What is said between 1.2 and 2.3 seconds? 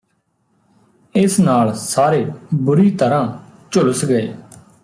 ਇਸ ਨਾਲ਼ ਸਾਰੇ